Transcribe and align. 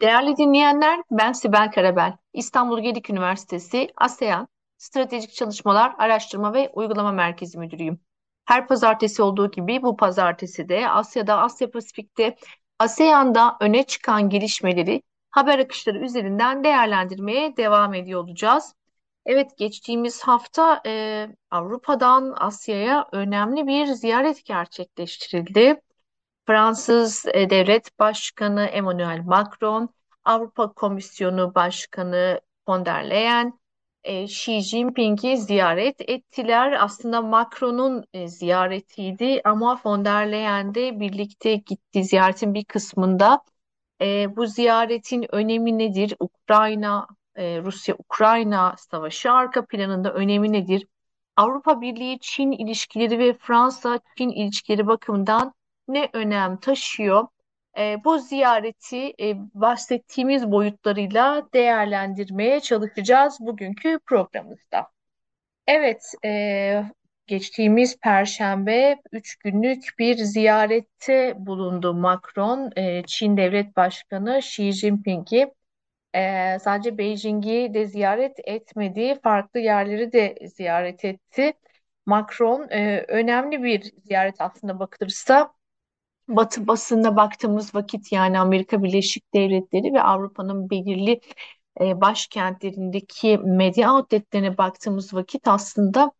Değerli 0.00 0.36
dinleyenler, 0.36 1.00
ben 1.10 1.32
Sibel 1.32 1.70
Karabel. 1.70 2.16
İstanbul 2.32 2.80
Gedik 2.80 3.10
Üniversitesi 3.10 3.88
ASEAN 3.96 4.48
Stratejik 4.78 5.34
Çalışmalar 5.34 5.94
Araştırma 5.98 6.54
ve 6.54 6.70
Uygulama 6.74 7.12
Merkezi 7.12 7.58
Müdürüyüm. 7.58 8.00
Her 8.44 8.66
pazartesi 8.68 9.22
olduğu 9.22 9.50
gibi 9.50 9.82
bu 9.82 9.96
pazartesi 9.96 10.68
de 10.68 10.88
Asya'da, 10.88 11.38
Asya 11.38 11.70
Pasifik'te, 11.70 12.36
ASEAN'da 12.78 13.56
öne 13.60 13.82
çıkan 13.82 14.28
gelişmeleri 14.28 15.02
haber 15.30 15.58
akışları 15.58 15.98
üzerinden 15.98 16.64
değerlendirmeye 16.64 17.56
devam 17.56 17.94
ediyor 17.94 18.24
olacağız. 18.24 18.74
Evet, 19.26 19.58
geçtiğimiz 19.58 20.22
hafta 20.22 20.82
e, 20.86 21.26
Avrupa'dan 21.50 22.34
Asya'ya 22.36 23.08
önemli 23.12 23.66
bir 23.66 23.86
ziyaret 23.86 24.44
gerçekleştirildi. 24.44 25.80
Fransız 26.46 27.26
e, 27.34 27.50
Devlet 27.50 27.98
Başkanı 27.98 28.64
Emmanuel 28.64 29.22
Macron, 29.24 29.88
Avrupa 30.24 30.72
Komisyonu 30.72 31.54
Başkanı 31.54 32.40
von 32.68 32.86
der 32.86 33.10
Leyen, 33.10 33.58
e, 34.04 34.22
Xi 34.22 34.60
Jinping'i 34.60 35.38
ziyaret 35.38 36.00
ettiler. 36.00 36.84
Aslında 36.84 37.22
Macron'un 37.22 38.04
e, 38.12 38.28
ziyaretiydi 38.28 39.40
ama 39.44 39.80
von 39.84 40.04
der 40.04 40.32
Leyen 40.32 40.74
de 40.74 41.00
birlikte 41.00 41.54
gitti. 41.54 42.04
Ziyaretin 42.04 42.54
bir 42.54 42.64
kısmında 42.64 43.40
bu 44.36 44.46
ziyaretin 44.46 45.34
önemi 45.34 45.78
nedir? 45.78 46.14
Ukrayna, 46.20 47.06
Rusya-Ukrayna 47.36 48.74
savaşı 48.78 49.32
arka 49.32 49.66
planında 49.66 50.12
önemi 50.14 50.52
nedir? 50.52 50.86
Avrupa 51.36 51.80
Birliği-Çin 51.80 52.52
ilişkileri 52.52 53.18
ve 53.18 53.34
Fransa-Çin 53.34 54.30
ilişkileri 54.30 54.86
bakımından 54.86 55.54
ne 55.88 56.08
önem 56.12 56.56
taşıyor? 56.60 57.28
E, 57.78 58.04
bu 58.04 58.18
ziyareti 58.18 59.14
e, 59.20 59.36
bahsettiğimiz 59.54 60.50
boyutlarıyla 60.50 61.48
değerlendirmeye 61.54 62.60
çalışacağız 62.60 63.36
bugünkü 63.40 63.98
programımızda. 64.06 64.86
Evet, 65.66 66.14
e, 66.24 66.84
geçtiğimiz 67.26 68.00
Perşembe 68.00 68.96
üç 69.12 69.36
günlük 69.36 69.84
bir 69.98 70.16
ziyarette 70.16 71.34
bulundu 71.38 71.94
Macron, 71.94 72.72
e, 72.76 73.02
Çin 73.06 73.36
Devlet 73.36 73.76
Başkanı 73.76 74.38
Xi 74.38 74.72
Jinping'i. 74.72 75.52
E, 76.14 76.58
sadece 76.60 76.98
Beijing'i 76.98 77.74
de 77.74 77.86
ziyaret 77.86 78.38
etmedi, 78.44 79.20
farklı 79.22 79.60
yerleri 79.60 80.12
de 80.12 80.36
ziyaret 80.48 81.04
etti. 81.04 81.52
Macron 82.06 82.68
e, 82.70 83.04
önemli 83.08 83.62
bir 83.62 83.92
ziyaret 84.04 84.36
aslında 84.40 84.78
bakılırsa. 84.78 85.54
Batı 86.28 86.66
basınına 86.66 87.16
baktığımız 87.16 87.74
vakit 87.74 88.12
yani 88.12 88.38
Amerika 88.40 88.82
Birleşik 88.82 89.34
Devletleri 89.34 89.92
ve 89.94 90.02
Avrupa'nın 90.02 90.70
belirli 90.70 91.20
e, 91.80 92.00
başkentlerindeki 92.00 93.38
medya 93.38 93.94
outletlerine 93.94 94.58
baktığımız 94.58 95.14
vakit 95.14 95.48
aslında 95.48 96.12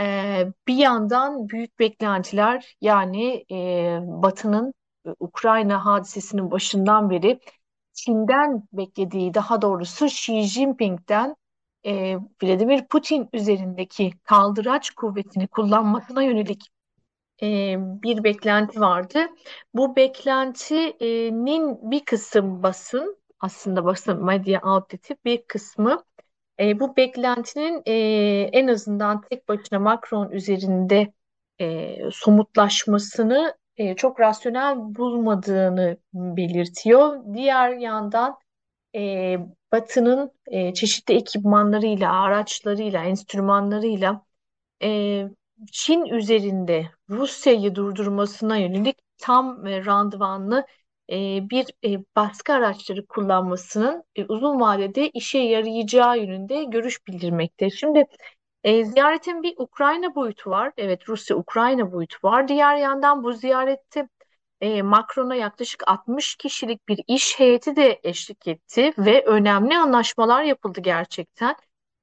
e, 0.00 0.44
bir 0.68 0.74
yandan 0.74 1.48
büyük 1.48 1.78
beklentiler 1.78 2.76
yani 2.80 3.44
e, 3.52 3.98
Batı'nın 4.02 4.74
e, 5.06 5.10
Ukrayna 5.20 5.84
hadisesinin 5.84 6.50
başından 6.50 7.10
beri 7.10 7.40
Çin'den 7.92 8.62
beklediği 8.72 9.34
daha 9.34 9.62
doğrusu 9.62 10.06
Xi 10.06 10.42
Jinping'den 10.42 11.36
e, 11.86 12.16
Vladimir 12.42 12.86
Putin 12.88 13.28
üzerindeki 13.32 14.10
kaldıraç 14.24 14.90
kuvvetini 14.90 15.48
kullanmasına 15.48 16.22
yönelik 16.22 16.71
e, 17.42 17.76
bir 17.78 18.24
beklenti 18.24 18.80
vardı. 18.80 19.18
Bu 19.74 19.96
beklentinin 19.96 21.90
bir 21.90 22.04
kısım 22.04 22.62
basın, 22.62 23.16
aslında 23.40 23.84
basın 23.84 24.24
medya 24.24 24.60
outleti 24.62 25.16
bir 25.24 25.42
kısmı 25.46 26.04
e, 26.60 26.80
bu 26.80 26.96
beklentinin 26.96 27.82
e, 27.86 27.92
en 28.52 28.68
azından 28.68 29.20
tek 29.20 29.48
başına 29.48 29.78
Macron 29.78 30.30
üzerinde 30.30 31.12
e, 31.60 31.96
somutlaşmasını 32.12 33.56
e, 33.76 33.96
çok 33.96 34.20
rasyonel 34.20 34.76
bulmadığını 34.78 35.96
belirtiyor. 36.14 37.24
Diğer 37.34 37.70
yandan 37.70 38.38
e, 38.94 39.36
Batı'nın 39.72 40.32
e, 40.46 40.74
çeşitli 40.74 41.14
ekipmanlarıyla, 41.14 42.22
araçlarıyla, 42.22 43.04
enstrümanlarıyla 43.04 44.22
e, 44.82 45.28
Çin 45.72 46.04
üzerinde 46.04 46.90
Rusya'yı 47.10 47.74
durdurmasına 47.74 48.56
yönelik 48.56 48.98
tam 49.18 49.66
e, 49.66 49.84
randıvanlı 49.84 50.66
e, 51.10 51.14
bir 51.50 51.66
e, 51.84 51.98
baskı 52.16 52.52
araçları 52.52 53.06
kullanmasının 53.06 54.04
uzun 54.28 54.60
vadede 54.60 55.10
işe 55.10 55.38
yarayacağı 55.38 56.18
yönünde 56.18 56.64
görüş 56.64 57.06
bildirmekte. 57.06 57.70
Şimdi 57.70 58.04
ziyaretin 58.64 59.42
bir 59.42 59.54
Ukrayna 59.58 60.14
boyutu 60.14 60.50
var. 60.50 60.72
Evet 60.76 61.08
Rusya-Ukrayna 61.08 61.92
boyutu 61.92 62.18
var. 62.28 62.48
Diğer 62.48 62.76
yandan 62.76 63.24
bu 63.24 63.32
ziyarette 63.32 64.08
Macron'a 64.82 65.34
yaklaşık 65.34 65.88
60 65.88 66.36
kişilik 66.36 66.88
bir 66.88 67.00
iş 67.08 67.38
heyeti 67.38 67.76
de 67.76 68.00
eşlik 68.02 68.46
etti 68.48 68.92
ve 68.98 69.24
önemli 69.24 69.78
anlaşmalar 69.78 70.42
yapıldı 70.42 70.80
gerçekten. 70.80 71.56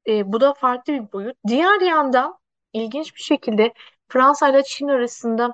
E, 0.08 0.34
bu 0.34 0.42
da 0.42 0.54
farklı 0.54 0.94
bir 0.94 1.12
boyut. 1.12 1.38
Diğer 1.48 1.82
yandan 1.82 2.39
ilginç 2.74 3.16
bir 3.16 3.22
şekilde 3.22 3.74
Fransa 4.08 4.50
ile 4.50 4.64
Çin 4.64 4.88
arasında 4.88 5.54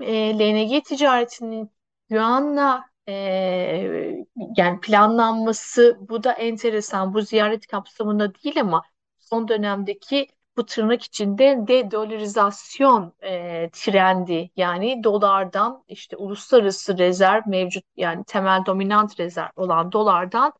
e, 0.00 0.38
LNG 0.38 0.84
ticaretinin 0.84 1.70
Yuan'la 2.10 2.84
e, 3.08 3.12
yani 4.56 4.80
planlanması 4.80 5.98
bu 6.00 6.24
da 6.24 6.32
enteresan. 6.32 7.14
Bu 7.14 7.20
ziyaret 7.22 7.66
kapsamında 7.66 8.34
değil 8.34 8.60
ama 8.60 8.82
son 9.18 9.48
dönemdeki 9.48 10.28
bu 10.56 10.66
tırnak 10.66 11.02
içinde 11.02 11.58
de-dolarizasyon 11.68 13.12
e, 13.22 13.70
trendi 13.72 14.50
yani 14.56 15.04
dolardan 15.04 15.84
işte 15.88 16.16
uluslararası 16.16 16.98
rezerv 16.98 17.42
mevcut 17.46 17.84
yani 17.96 18.24
temel 18.24 18.66
dominant 18.66 19.20
rezerv 19.20 19.48
olan 19.56 19.92
dolardan 19.92 20.52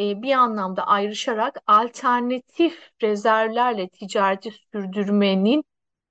e, 0.00 0.22
bir 0.22 0.32
anlamda 0.32 0.86
ayrışarak 0.86 1.58
alternatif 1.66 2.90
rezervlerle 3.02 3.88
ticareti 3.88 4.50
sürdürmenin 4.72 5.64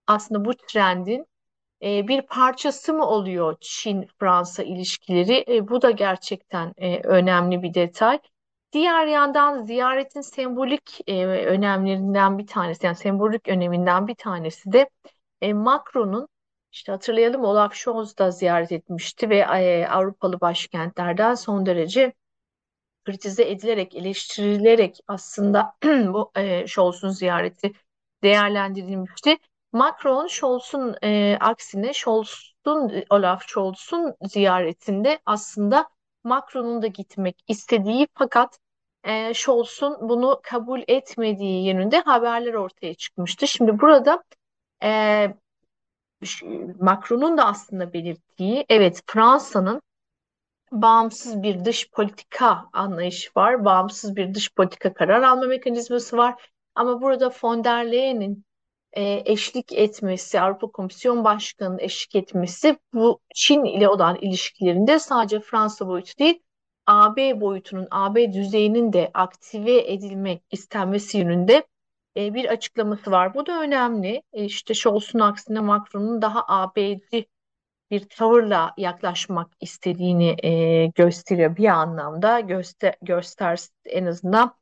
aslında 0.07 0.46
bu 0.46 0.53
trendin 0.56 1.25
e, 1.84 2.07
bir 2.07 2.22
parçası 2.22 2.94
mı 2.94 3.06
oluyor 3.07 3.57
Çin-Fransa 3.62 4.63
ilişkileri? 4.63 5.45
E, 5.47 5.68
bu 5.68 5.81
da 5.81 5.91
gerçekten 5.91 6.74
e, 6.78 7.00
önemli 7.00 7.63
bir 7.63 7.74
detay. 7.74 8.19
Diğer 8.72 9.07
yandan 9.07 9.62
ziyaretin 9.63 10.22
sembolik 10.22 11.00
e, 11.07 11.25
önemlerinden 11.25 12.38
bir 12.38 12.47
tanesi, 12.47 12.85
yani 12.85 12.95
sembolik 12.95 13.47
öneminden 13.47 14.07
bir 14.07 14.16
tanesi 14.16 14.72
de 14.72 14.90
e, 15.41 15.53
Macron'un 15.53 16.28
işte 16.72 16.91
hatırlayalım 16.91 17.44
Olaf 17.44 17.74
Scholz 17.75 18.18
da 18.18 18.31
ziyaret 18.31 18.72
etmişti 18.72 19.29
ve 19.29 19.38
e, 19.38 19.88
Avrupalı 19.88 20.41
başkentlerden 20.41 21.35
son 21.35 21.66
derece 21.66 22.13
kritize 23.06 23.50
edilerek, 23.50 23.96
eleştirilerek 23.96 25.00
aslında 25.08 25.74
bu 25.84 26.32
e, 26.36 26.68
Scholz'un 26.68 27.10
ziyareti 27.10 27.72
değerlendirilmişti. 28.24 29.38
Macron 29.72 30.28
Scholz'un 30.28 30.96
e, 31.04 31.38
aksine 31.40 31.94
Scholz'un 31.94 33.04
Olaf 33.10 33.44
Scholz'un 33.48 34.16
ziyaretinde 34.22 35.20
aslında 35.26 35.90
Macron'un 36.24 36.82
da 36.82 36.88
gitmek 36.88 37.44
istediği 37.48 38.08
fakat 38.14 38.60
e, 39.04 39.34
Scholz'un 39.34 40.10
bunu 40.10 40.40
kabul 40.44 40.82
etmediği 40.88 41.68
yönünde 41.68 42.00
haberler 42.00 42.54
ortaya 42.54 42.94
çıkmıştı. 42.94 43.48
Şimdi 43.48 43.80
burada 43.80 44.24
e, 44.84 45.28
Macron'un 46.80 47.38
da 47.38 47.46
aslında 47.46 47.94
belirttiği 47.94 48.66
evet 48.70 49.02
Fransa'nın 49.08 49.82
bağımsız 50.81 51.44
bir 51.44 51.66
dış 51.66 51.91
politika 51.91 52.69
anlayışı 52.74 53.31
var. 53.38 53.66
Bağımsız 53.66 54.16
bir 54.16 54.33
dış 54.33 54.54
politika 54.54 54.94
karar 54.94 55.22
alma 55.22 55.45
mekanizması 55.45 56.18
var. 56.18 56.51
Ama 56.75 57.01
burada 57.01 57.31
von 57.44 57.63
der 57.63 57.92
Leyen'in 57.92 58.45
e, 58.94 59.24
eşlik 59.25 59.74
etmesi, 59.74 60.42
Avrupa 60.42 60.68
Komisyon 60.68 61.24
Başkanı'nın 61.24 61.80
eşlik 61.80 62.16
etmesi 62.16 62.77
bu 62.94 63.22
Çin 63.36 63.66
ile 63.66 63.89
olan 63.89 64.16
ilişkilerinde 64.16 65.00
sadece 65.00 65.39
Fransa 65.39 65.88
boyutu 65.88 66.18
değil, 66.19 66.44
AB 66.88 67.42
boyutunun, 67.42 67.88
AB 67.92 68.33
düzeyinin 68.33 68.94
de 68.94 69.12
aktive 69.13 69.94
edilmek 69.94 70.44
istenmesi 70.51 71.18
yönünde 71.18 71.68
e, 72.18 72.33
bir 72.33 72.45
açıklaması 72.45 73.12
var. 73.12 73.33
Bu 73.33 73.45
da 73.45 73.62
önemli. 73.62 74.24
E, 74.33 74.45
işte 74.45 74.74
Scholz'un 74.74 75.19
aksine 75.19 75.60
Macron'un 75.60 76.22
daha 76.22 76.45
AB'ci 76.48 77.25
bir 77.92 78.10
tavırla 78.10 78.74
yaklaşmak 78.78 79.52
istediğini 79.62 80.36
e, 80.44 80.86
gösteriyor 80.96 81.58
bir 81.58 81.68
anlamda. 81.68 82.40
Göster, 82.40 82.96
göster 83.02 83.60
en 83.86 84.06
azından 84.06 84.56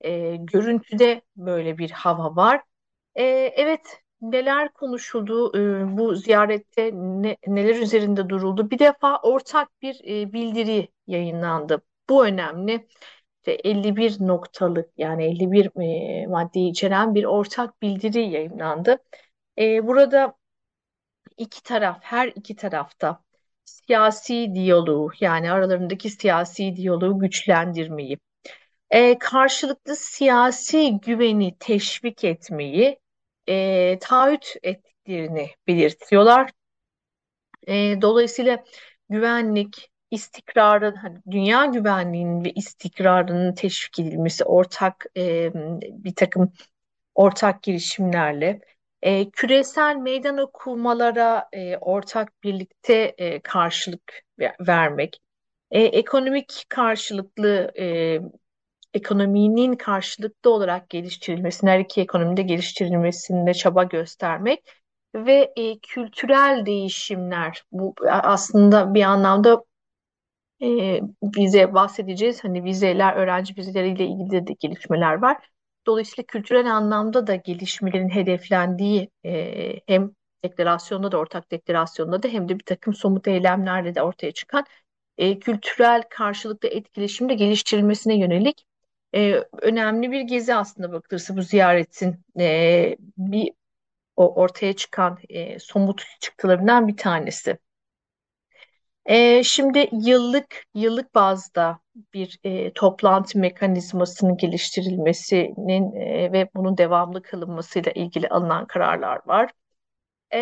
e, 0.00 0.36
görüntüde 0.36 1.22
böyle 1.36 1.78
bir 1.78 1.90
hava 1.90 2.36
var. 2.36 2.62
E, 3.14 3.24
evet 3.56 4.02
neler 4.20 4.72
konuşuldu 4.72 5.58
e, 5.58 5.96
bu 5.98 6.14
ziyarette 6.14 6.90
ne, 6.94 7.36
neler 7.46 7.76
üzerinde 7.76 8.28
duruldu? 8.28 8.70
Bir 8.70 8.78
defa 8.78 9.18
ortak 9.20 9.82
bir 9.82 10.00
e, 10.04 10.32
bildiri 10.32 10.88
yayınlandı. 11.06 11.82
bu 12.08 12.26
önemli 12.26 12.86
işte 13.40 13.52
51 13.52 14.16
noktalık 14.20 14.90
yani 14.98 15.24
51 15.24 15.70
e, 16.22 16.26
maddeyi 16.26 16.70
içeren 16.70 17.14
bir 17.14 17.24
ortak 17.24 17.82
bildiri 17.82 18.20
yayınlandı. 18.30 18.98
E, 19.58 19.86
burada 19.86 20.34
iki 21.40 21.62
taraf, 21.62 21.98
her 22.02 22.28
iki 22.28 22.56
tarafta 22.56 23.22
siyasi 23.64 24.54
diyaloğu 24.54 25.10
yani 25.20 25.52
aralarındaki 25.52 26.10
siyasi 26.10 26.76
diyaloğu 26.76 27.18
güçlendirmeyi, 27.18 28.18
e, 28.90 29.18
karşılıklı 29.18 29.96
siyasi 29.96 31.00
güveni 31.00 31.56
teşvik 31.58 32.24
etmeyi 32.24 32.98
e, 33.48 33.98
taahhüt 34.00 34.54
ettiklerini 34.62 35.50
belirtiyorlar. 35.66 36.50
E, 37.68 38.02
dolayısıyla 38.02 38.64
güvenlik, 39.08 39.90
istikrarın, 40.10 40.94
hani 40.94 41.18
dünya 41.30 41.64
güvenliğinin 41.66 42.44
ve 42.44 42.52
istikrarının 42.52 43.54
teşvik 43.54 43.98
edilmesi 43.98 44.44
ortak 44.44 45.06
e, 45.16 45.52
bir 46.04 46.14
takım 46.14 46.52
ortak 47.14 47.62
girişimlerle 47.62 48.60
e, 49.02 49.30
küresel 49.30 49.96
meydan 49.96 50.38
okumalara 50.38 51.48
e, 51.52 51.76
ortak 51.76 52.42
birlikte 52.42 53.14
e, 53.18 53.40
karşılık 53.40 54.22
vermek, 54.60 55.20
e, 55.70 55.82
ekonomik 55.82 56.64
karşılıklı 56.68 57.72
e, 57.78 58.18
ekonominin 58.94 59.76
karşılıklı 59.76 60.50
olarak 60.50 60.90
geliştirilmesine, 60.90 61.70
her 61.70 61.78
iki 61.80 62.00
ekonomide 62.00 62.42
geliştirilmesinde 62.42 63.54
çaba 63.54 63.84
göstermek 63.84 64.64
ve 65.14 65.52
e, 65.56 65.78
kültürel 65.78 66.66
değişimler 66.66 67.62
bu 67.72 67.94
aslında 68.08 68.94
bir 68.94 69.02
anlamda 69.02 69.64
e, 70.62 71.00
vize 71.38 71.74
bahsedeceğiz. 71.74 72.44
Hani 72.44 72.64
vizeler, 72.64 73.14
öğrenci 73.14 73.56
vizeleriyle 73.56 74.04
ilgili 74.04 74.46
de 74.46 74.52
gelişmeler 74.60 75.14
var. 75.22 75.36
Dolayısıyla 75.86 76.26
kültürel 76.26 76.76
anlamda 76.76 77.26
da 77.26 77.34
gelişmelerin 77.34 78.08
hedeflendiği 78.08 79.10
e, 79.24 79.80
hem 79.86 80.10
deklarasyonda 80.44 81.12
da 81.12 81.18
ortak 81.18 81.50
deklarasyonda 81.50 82.22
da 82.22 82.28
hem 82.28 82.48
de 82.48 82.58
bir 82.58 82.64
takım 82.64 82.94
somut 82.94 83.28
eylemlerle 83.28 83.94
de 83.94 84.02
ortaya 84.02 84.32
çıkan 84.32 84.64
e, 85.18 85.38
kültürel 85.38 86.02
karşılıklı 86.10 86.68
etkileşimde 86.68 87.34
geliştirilmesine 87.34 88.18
yönelik 88.18 88.66
e, 89.14 89.44
önemli 89.62 90.10
bir 90.12 90.20
gezi 90.20 90.54
aslında 90.54 90.92
bakılırsa 90.92 91.36
bu 91.36 91.42
ziyaretin 91.42 92.24
e, 92.40 92.96
bir 93.18 93.52
o 94.16 94.34
ortaya 94.34 94.76
çıkan 94.76 95.18
e, 95.28 95.58
somut 95.58 96.04
çıktılarından 96.20 96.88
bir 96.88 96.96
tanesi. 96.96 97.58
E, 99.06 99.42
şimdi 99.44 99.88
yıllık 99.92 100.64
yıllık 100.74 101.14
bazda 101.14 101.80
bir 102.14 102.38
e, 102.44 102.72
toplantı 102.72 103.38
mekanizmasının 103.38 104.36
geliştirilmesinin 104.36 105.92
e, 105.96 106.32
ve 106.32 106.48
bunun 106.54 106.78
devamlı 106.78 107.22
kılınmasıyla 107.22 107.92
ilgili 107.92 108.28
alınan 108.28 108.66
kararlar 108.66 109.20
var. 109.26 109.50
E, 110.34 110.40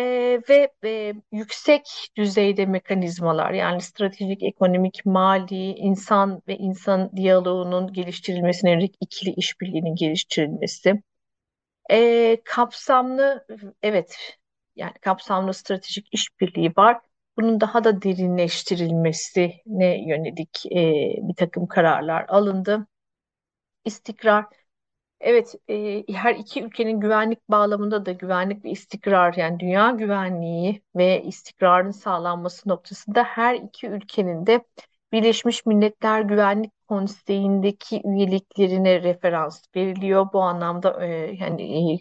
ve 0.49 0.71
e, 0.85 1.13
yüksek 1.31 1.83
düzeyde 2.17 2.65
mekanizmalar 2.65 3.51
yani 3.53 3.81
stratejik, 3.81 4.43
ekonomik, 4.43 5.05
mali, 5.05 5.73
insan 5.75 6.41
ve 6.47 6.57
insan 6.57 7.11
diyaloğunun 7.17 7.93
geliştirilmesine 7.93 8.71
yönelik 8.71 8.95
ikili 9.01 9.33
işbirliğinin 9.37 9.95
geliştirilmesi. 9.95 11.03
E, 11.91 12.37
kapsamlı, 12.45 13.47
evet 13.83 14.37
yani 14.75 14.93
kapsamlı 15.01 15.53
stratejik 15.53 16.07
işbirliği 16.11 16.69
var. 16.77 16.97
Bunun 17.39 17.61
daha 17.61 17.83
da 17.83 18.01
derinleştirilmesine 18.01 20.09
yönelik 20.09 20.65
e, 20.65 20.77
bir 21.29 21.35
takım 21.35 21.67
kararlar 21.67 22.25
alındı. 22.29 22.87
İstikrar 23.85 24.45
Evet, 25.21 25.55
e, 25.69 26.03
her 26.13 26.35
iki 26.35 26.63
ülkenin 26.63 26.99
güvenlik 26.99 27.49
bağlamında 27.49 28.05
da 28.05 28.11
güvenlik 28.11 28.65
ve 28.65 28.69
istikrar 28.69 29.33
yani 29.33 29.59
dünya 29.59 29.91
güvenliği 29.91 30.81
ve 30.95 31.23
istikrarın 31.23 31.91
sağlanması 31.91 32.69
noktasında 32.69 33.23
her 33.23 33.55
iki 33.55 33.87
ülkenin 33.87 34.45
de 34.45 34.65
Birleşmiş 35.11 35.65
Milletler 35.65 36.21
Güvenlik 36.21 36.71
Konseyi'ndeki 36.87 38.01
üyeliklerine 38.05 39.03
referans 39.03 39.63
veriliyor. 39.75 40.27
Bu 40.33 40.41
anlamda 40.41 41.05
e, 41.05 41.07
yani 41.39 41.93
e, 41.93 41.99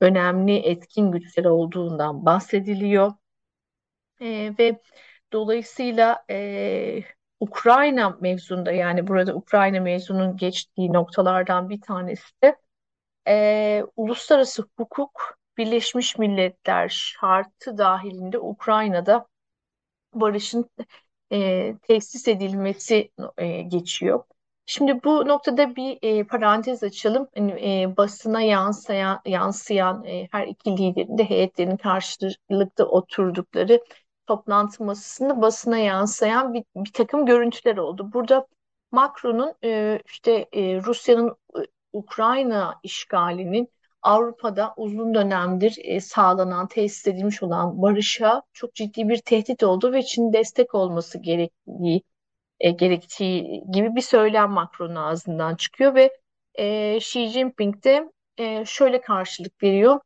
önemli 0.00 0.56
etkin 0.56 1.12
güçler 1.12 1.44
olduğundan 1.44 2.26
bahsediliyor. 2.26 3.12
E, 4.20 4.54
ve 4.58 4.80
dolayısıyla 5.32 6.24
e, 6.30 7.04
Ukrayna 7.40 8.18
mevzunda 8.20 8.72
yani 8.72 9.06
burada 9.06 9.34
Ukrayna 9.34 9.80
mevzunun 9.80 10.36
geçtiği 10.36 10.92
noktalardan 10.92 11.70
bir 11.70 11.80
tanesi 11.80 12.42
de 12.44 12.56
e, 13.28 13.84
uluslararası 13.96 14.64
hukuk 14.78 15.38
Birleşmiş 15.56 16.18
Milletler 16.18 16.88
şartı 16.88 17.78
dahilinde 17.78 18.38
Ukrayna'da 18.38 19.26
barışın 20.14 20.70
e, 21.32 21.74
tesis 21.82 22.28
edilmesi 22.28 23.10
e, 23.38 23.62
geçiyor. 23.62 24.24
Şimdi 24.66 25.04
bu 25.04 25.28
noktada 25.28 25.76
bir 25.76 25.98
e, 26.02 26.24
parantez 26.24 26.82
açalım. 26.82 27.28
Yani, 27.36 27.82
e, 27.82 27.96
basına 27.96 28.40
yansıyan, 28.40 29.20
yansıyan 29.26 30.04
e, 30.04 30.28
her 30.32 30.46
iki 30.46 30.70
liderin 30.76 31.18
de 31.18 31.24
heyetlerin 31.24 31.76
karşılıklı 31.76 32.84
oturdukları 32.86 33.80
toplantı 34.26 34.84
masasında 34.84 35.42
basına 35.42 35.78
yansıyan 35.78 36.54
bir, 36.54 36.64
bir 36.76 36.92
takım 36.92 37.26
görüntüler 37.26 37.76
oldu. 37.76 38.10
Burada 38.12 38.46
Macron'un 38.92 39.54
e, 39.64 40.00
işte 40.06 40.48
e, 40.52 40.82
Rusya'nın 40.82 41.28
e, 41.28 41.60
Ukrayna 41.92 42.80
işgalinin 42.82 43.68
Avrupa'da 44.02 44.74
uzun 44.76 45.14
dönemdir 45.14 45.76
e, 45.82 46.00
sağlanan, 46.00 46.68
tesis 46.68 47.06
edilmiş 47.06 47.42
olan 47.42 47.82
barışa 47.82 48.42
çok 48.52 48.74
ciddi 48.74 49.08
bir 49.08 49.18
tehdit 49.18 49.62
olduğu 49.62 49.92
ve 49.92 50.02
Çin 50.02 50.32
destek 50.32 50.74
olması 50.74 51.18
gerektiği 51.18 52.02
e, 52.60 52.70
gerektiği 52.70 53.64
gibi 53.72 53.96
bir 53.96 54.00
söylem 54.00 54.50
Macron'un 54.50 54.94
ağzından 54.94 55.54
çıkıyor 55.56 55.94
ve 55.94 56.10
e, 56.54 56.96
Xi 56.96 57.26
Jinping 57.26 57.84
de 57.84 58.10
e, 58.38 58.64
şöyle 58.64 59.00
karşılık 59.00 59.62
veriyor 59.62 60.00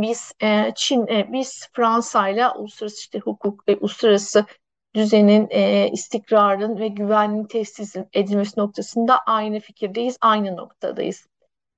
biz 0.00 0.32
e, 0.42 0.72
Çin, 0.74 1.06
e, 1.06 1.32
biz 1.32 1.68
Fransa 1.72 2.28
ile 2.28 2.48
uluslararası 2.48 3.00
işte 3.00 3.18
hukuk 3.18 3.68
ve 3.68 3.76
uluslararası 3.76 4.46
düzenin, 4.94 5.48
e, 5.50 5.90
istikrarın 5.92 6.78
ve 6.78 6.88
güvenliğin 6.88 7.44
tesis 7.44 7.96
edilmesi 8.12 8.60
noktasında 8.60 9.18
aynı 9.18 9.60
fikirdeyiz, 9.60 10.16
aynı 10.20 10.56
noktadayız. 10.56 11.26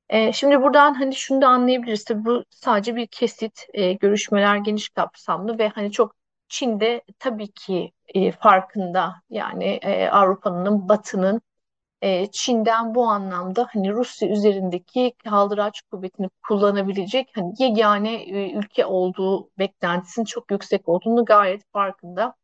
E, 0.09 0.33
şimdi 0.33 0.62
buradan 0.62 0.95
hani 0.95 1.15
şunu 1.15 1.43
da 1.43 1.49
anlayabiliriz. 1.49 2.05
Tabii 2.05 2.25
bu 2.25 2.45
sadece 2.50 2.97
bir 2.97 3.07
kesit, 3.07 3.67
e, 3.75 3.93
görüşmeler 3.93 4.57
geniş 4.57 4.88
kapsamlı 4.88 5.59
ve 5.59 5.69
hani 5.69 5.93
çok 5.93 6.15
Çin'de 6.49 7.03
tabii 7.19 7.53
ki 7.53 7.93
e, 8.15 8.33
farkında 8.33 9.15
yani 9.31 9.65
e, 9.65 10.09
Avrupa'nın, 10.09 10.88
Batı'nın 10.88 11.41
e, 12.05 12.31
Çin'den 12.31 12.95
bu 12.95 13.07
anlamda 13.09 13.69
hani 13.73 13.93
Rusya 13.93 14.29
üzerindeki 14.29 15.15
kaldıraç 15.25 15.83
kuvvetini 15.83 16.31
kullanabilecek 16.49 17.31
hani 17.35 17.55
yegane 17.59 18.15
e, 18.15 18.53
ülke 18.53 18.87
olduğu 18.87 19.51
beklentisinin 19.59 20.25
çok 20.25 20.51
yüksek 20.51 20.89
olduğunu 20.89 21.25
gayet 21.25 21.63
farkında. 21.73 22.35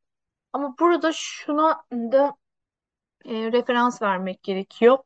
Ama 0.52 0.75
burada 0.81 1.12
şuna 1.14 1.85
da 1.93 2.37
e, 3.25 3.52
referans 3.52 4.02
vermek 4.02 4.43
gerekiyor. 4.43 4.99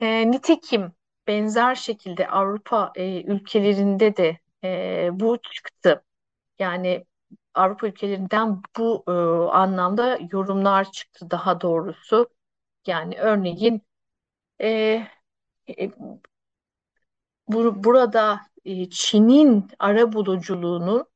E, 0.00 0.30
nitekim 0.30 0.92
benzer 1.26 1.74
şekilde 1.74 2.28
Avrupa 2.28 2.92
e, 2.96 3.22
ülkelerinde 3.22 4.16
de 4.16 4.38
e, 4.64 5.10
bu 5.12 5.38
çıktı. 5.42 6.04
Yani 6.58 7.04
Avrupa 7.54 7.86
ülkelerinden 7.86 8.62
bu 8.78 9.04
e, 9.08 9.12
anlamda 9.56 10.18
yorumlar 10.32 10.92
çıktı 10.92 11.30
daha 11.30 11.60
doğrusu. 11.60 12.28
Yani 12.86 13.18
örneğin 13.18 13.82
e, 14.60 14.68
e, 15.68 15.90
bu, 17.48 17.84
burada 17.84 18.40
e, 18.64 18.90
Çin'in 18.90 19.68
ara 19.78 20.12
buluculuğunun 20.12 21.06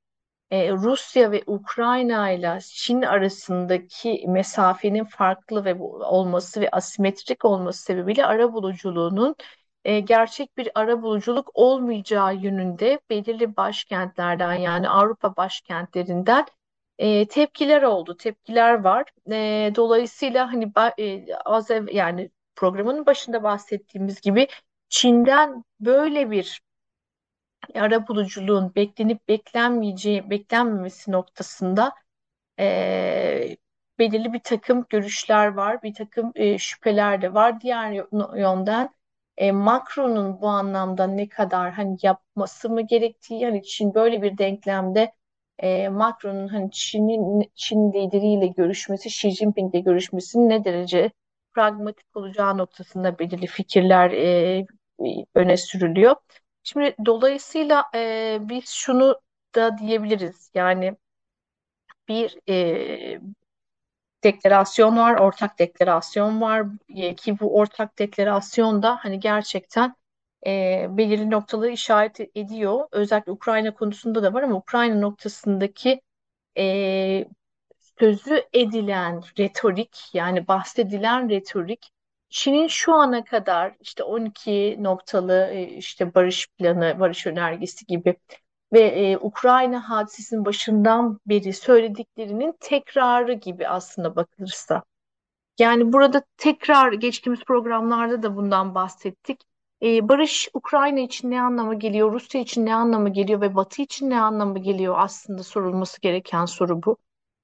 e, 0.51 0.73
Rusya 0.73 1.33
ve 1.33 1.43
Ukrayna 1.47 2.31
ile 2.31 2.59
Çin 2.63 3.03
arasındaki 3.03 4.25
mesafenin 4.29 5.05
farklı 5.05 5.65
ve 5.65 5.75
olması 6.05 6.61
ve 6.61 6.71
asimetrik 6.71 7.45
olması 7.45 7.83
sebebiyle 7.83 8.27
ara 8.27 8.53
buluculuğunun 8.53 9.37
e, 9.85 10.01
gerçek 10.01 10.57
bir 10.57 10.71
ara 10.75 11.03
buluculuk 11.03 11.51
olmayacağı 11.55 12.37
yönünde 12.37 13.01
belirli 13.11 13.57
başkentlerden 13.57 14.55
yani 14.55 14.89
Avrupa 14.89 15.37
başkentlerinden 15.37 16.47
e, 16.99 17.29
tepkiler 17.29 17.83
oldu, 17.83 18.17
tepkiler 18.17 18.85
var. 18.85 19.05
E, 19.33 19.73
dolayısıyla 19.77 20.53
hani 20.53 20.73
e, 20.99 21.35
az 21.45 21.71
ev 21.71 21.89
yani 21.93 22.31
programın 22.61 23.07
başında 23.07 23.43
bahsettiğimiz 23.43 24.21
gibi 24.21 24.49
Çin'den 24.89 25.65
böyle 25.81 26.31
bir 26.31 26.61
ara 27.75 28.09
buluculuğun 28.09 28.75
beklenip 28.75 29.29
beklenmeyeceği, 29.29 30.31
beklenmemesi 30.31 31.13
noktasında 31.13 31.93
e, 32.61 33.57
belirli 33.99 34.33
bir 34.33 34.41
takım 34.41 34.87
görüşler 34.89 35.47
var, 35.47 35.83
bir 35.83 35.95
takım 35.95 36.33
e, 36.35 36.59
şüpheler 36.59 37.23
de 37.23 37.35
var. 37.35 37.61
Diğer 37.61 37.93
yönden 38.37 38.91
e, 39.37 39.53
Macron'un 39.53 40.41
bu 40.41 40.49
anlamda 40.49 41.07
ne 41.07 41.29
kadar 41.29 41.73
hani 41.73 41.97
yapması 42.03 42.71
mı 42.71 42.83
gerektiği, 42.83 43.47
hani 43.47 43.63
Çin 43.63 43.95
böyle 43.95 44.23
bir 44.23 44.39
denklemde 44.39 45.13
e, 45.59 45.89
Macron'un 45.89 46.49
hani 46.49 46.71
Çin'in 46.71 47.51
Çin 47.55 47.93
lideriyle 47.93 48.47
görüşmesi, 48.47 49.09
Xi 49.09 49.31
Jinping'le 49.31 49.85
görüşmesinin 49.85 50.49
ne 50.49 50.65
derece 50.65 51.11
pragmatik 51.55 52.17
olacağı 52.17 52.59
noktasında 52.59 53.19
belirli 53.19 53.47
fikirler 53.47 54.11
e, 54.11 54.67
öne 55.35 55.57
sürülüyor. 55.57 56.17
Şimdi 56.63 56.97
dolayısıyla 57.07 57.85
e, 57.95 58.39
biz 58.43 58.69
şunu 58.71 59.21
da 59.55 59.79
diyebiliriz. 59.79 60.51
Yani 60.55 60.97
bir 62.09 62.39
e, 62.49 63.21
deklarasyon 64.25 64.97
var, 64.97 65.15
ortak 65.21 65.59
deklarasyon 65.59 66.41
var 66.41 66.67
e, 66.97 67.15
ki 67.15 67.41
bu 67.41 67.57
ortak 67.59 67.99
deklarasyon 67.99 68.83
da 68.83 68.97
hani 69.03 69.21
gerçekten 69.21 69.95
e, 70.47 70.87
belirli 70.91 71.31
noktaları 71.31 71.71
işaret 71.71 72.21
ediyor. 72.35 72.89
Özellikle 72.93 73.33
Ukrayna 73.33 73.75
konusunda 73.75 74.23
da 74.23 74.35
var 74.35 74.43
ama 74.43 74.57
Ukrayna 74.57 74.95
noktasındaki 74.95 76.01
e, 76.59 77.27
sözü 78.01 78.43
edilen 78.53 79.23
retorik 79.39 80.11
yani 80.15 80.49
bahsedilen 80.49 81.29
retorik 81.31 81.93
Çin'in 82.31 82.69
şu 82.69 82.95
ana 82.95 83.25
kadar 83.25 83.77
işte 83.81 84.03
12 84.03 84.77
noktalı 84.81 85.49
e, 85.53 85.63
işte 85.69 86.15
barış 86.15 86.49
planı, 86.59 87.01
barış 87.01 87.27
önergesi 87.27 87.87
gibi 87.87 88.17
ve 88.73 88.81
e, 88.81 89.17
Ukrayna 89.19 89.91
hadisesinin 89.91 90.45
başından 90.45 91.21
beri 91.27 91.53
söylediklerinin 91.53 92.55
tekrarı 92.61 93.33
gibi 93.33 93.69
aslında 93.69 94.17
bakılırsa. 94.17 94.83
Yani 95.59 95.93
burada 95.93 96.23
tekrar 96.37 96.93
geçtiğimiz 96.93 97.45
programlarda 97.45 98.23
da 98.23 98.37
bundan 98.37 98.75
bahsettik. 98.75 99.41
E, 99.83 100.09
barış 100.09 100.49
Ukrayna 100.55 101.01
için 101.01 101.31
ne 101.31 101.43
anlama 101.43 101.75
geliyor, 101.75 102.13
Rusya 102.13 102.41
için 102.41 102.67
ne 102.67 102.75
anlama 102.75 103.09
geliyor 103.09 103.41
ve 103.41 103.55
Batı 103.55 103.83
için 103.83 104.11
ne 104.11 104.21
anlama 104.21 104.59
geliyor 104.59 104.95
aslında 104.99 105.43
sorulması 105.43 106.01
gereken 106.01 106.45
soru 106.45 106.83
bu. 106.83 106.97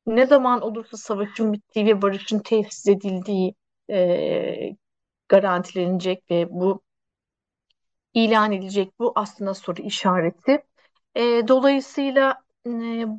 Ne 0.06 0.26
zaman 0.26 0.60
olursa 0.60 0.96
savaşın 0.96 1.52
bittiği 1.52 1.86
ve 1.86 2.02
barışın 2.02 2.38
tesis 2.38 2.86
edildiği 2.88 3.54
e, 3.90 4.76
garantilenecek 5.28 6.30
ve 6.30 6.46
bu 6.50 6.82
ilan 8.14 8.52
edilecek 8.52 8.98
bu 8.98 9.12
aslında 9.16 9.54
soru 9.54 9.82
işareti. 9.82 10.62
E, 11.14 11.48
dolayısıyla 11.48 12.42
e, 12.66 12.70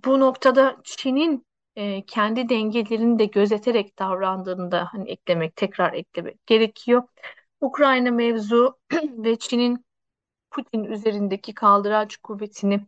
bu 0.05 0.19
noktada 0.19 0.77
Çin'in 0.83 1.45
e, 1.75 2.05
kendi 2.05 2.49
dengelerini 2.49 3.19
de 3.19 3.25
gözeterek 3.25 3.99
davrandığını 3.99 4.71
da 4.71 4.87
hani 4.91 5.11
eklemek, 5.11 5.55
tekrar 5.55 5.93
eklemek 5.93 6.47
gerekiyor. 6.47 7.03
Ukrayna 7.61 8.11
mevzu 8.11 8.77
ve 8.93 9.35
Çin'in 9.39 9.85
Putin 10.51 10.83
üzerindeki 10.83 11.53
kaldıraç 11.53 12.17
kuvvetini 12.17 12.85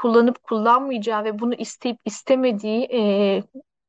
kullanıp 0.00 0.42
kullanmayacağı 0.42 1.24
ve 1.24 1.38
bunu 1.38 1.54
isteyip 1.54 1.98
istemediği 2.04 2.88
e, 2.92 3.42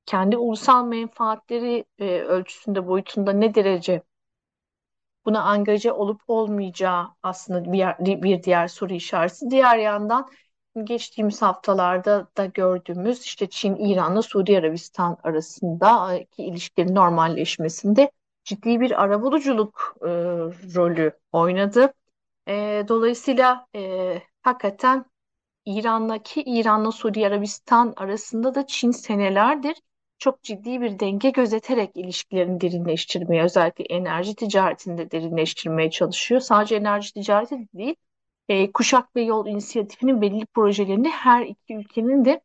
kendi 0.06 0.38
ulusal 0.38 0.86
menfaatleri 0.86 1.86
e, 2.00 2.20
ölçüsünde 2.22 2.88
boyutunda 2.88 3.34
ne 3.34 3.56
derece 3.56 4.01
buna 5.25 5.44
angaje 5.44 5.91
olup 5.91 6.22
olmayacağı 6.27 7.08
aslında 7.24 7.74
bir, 7.74 8.22
bir 8.24 8.44
diğer 8.44 8.68
soru 8.68 8.94
işareti. 8.94 9.50
Diğer 9.50 9.77
yandan 9.77 10.30
geçtiğimiz 10.84 11.41
haftalarda 11.41 12.27
da 12.38 12.46
gördüğümüz 12.46 13.24
işte 13.24 13.50
Çin, 13.50 13.75
İran'la 13.75 14.22
Suudi 14.22 14.58
Arabistan 14.58 15.18
arasındaki 15.24 16.44
ilişkilerin 16.44 16.96
normalleşmesinde 16.96 18.12
ciddi 18.44 18.80
bir 18.80 19.03
arabuluculuk 19.03 19.96
e, 20.01 20.08
rolü 20.75 21.12
oynadı. 21.32 21.94
E, 22.48 22.86
dolayısıyla 22.88 23.68
e, 23.75 24.22
hakikaten 24.41 25.11
İran'daki 25.65 26.41
İran'la 26.41 26.91
Suudi 26.91 27.27
Arabistan 27.27 27.94
arasında 27.98 28.56
da 28.56 28.68
Çin 28.68 28.91
senelerdir 28.91 29.82
çok 30.22 30.44
ciddi 30.44 30.82
bir 30.82 31.00
denge 31.00 31.30
gözeterek 31.30 31.91
ilişkilerini 31.96 32.62
derinleştirmeye, 32.62 33.44
özellikle 33.44 33.84
enerji 33.86 34.36
ticaretinde 34.36 35.12
derinleştirmeye 35.12 35.89
çalışıyor. 35.91 36.41
Sadece 36.41 36.75
enerji 36.75 37.13
ticareti 37.13 37.56
de 37.56 37.68
değil, 37.74 37.96
e, 38.50 38.72
Kuşak 38.72 39.15
ve 39.15 39.22
Yol 39.22 39.48
inisiyatifinin 39.48 40.22
belli 40.22 40.46
projelerini 40.46 41.10
her 41.10 41.46
iki 41.46 41.75
ülkenin 41.75 42.25
de 42.25 42.41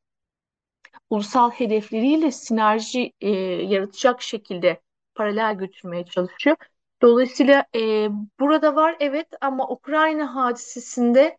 ulusal 1.10 1.50
hedefleriyle 1.50 2.30
sinerji 2.30 3.12
e, 3.20 3.30
yaratacak 3.64 4.22
şekilde 4.22 4.80
paralel 5.14 5.54
götürmeye 5.54 6.04
çalışıyor. 6.04 6.56
Dolayısıyla 7.02 7.64
e, 7.74 8.08
burada 8.40 8.76
var 8.76 8.96
evet 9.00 9.28
ama 9.40 9.68
Ukrayna 9.68 10.34
hadisesinde 10.34 11.38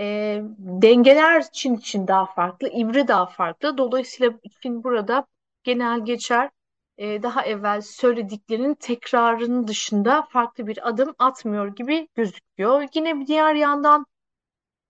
e, 0.00 0.40
dengeler 0.58 1.44
Çin 1.52 1.76
için 1.76 2.08
daha 2.08 2.26
farklı, 2.26 2.68
İbri 2.68 3.08
daha 3.08 3.26
farklı. 3.26 3.78
Dolayısıyla 3.78 4.32
Çin 4.62 4.84
burada 4.84 5.26
genel 5.64 6.04
geçer 6.04 6.50
e, 6.98 7.22
daha 7.22 7.42
evvel 7.44 7.80
söylediklerinin 7.80 8.74
tekrarının 8.74 9.68
dışında 9.68 10.22
farklı 10.22 10.66
bir 10.66 10.88
adım 10.88 11.14
atmıyor 11.18 11.76
gibi 11.76 12.08
gözüküyor. 12.14 12.88
Yine 12.94 13.20
bir 13.20 13.26
diğer 13.26 13.54
yandan 13.54 14.06